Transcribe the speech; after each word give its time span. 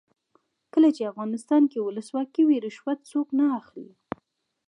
کله 0.73 0.89
چې 0.95 1.09
افغانستان 1.11 1.63
کې 1.71 1.79
ولسواکي 1.81 2.41
وي 2.45 2.57
رشوت 2.65 2.99
څوک 3.11 3.27
نه 3.39 3.45
اخلي. 3.59 3.91